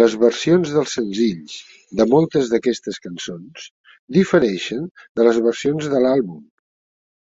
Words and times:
Les 0.00 0.12
versions 0.24 0.74
dels 0.74 0.92
senzills 0.98 1.56
de 2.00 2.06
moltes 2.12 2.52
d'aquestes 2.52 3.00
cançons 3.06 3.64
difereixen 4.18 4.86
de 5.22 5.26
les 5.30 5.42
versions 5.48 5.90
de 5.96 6.04
l'àlbum. 6.06 6.38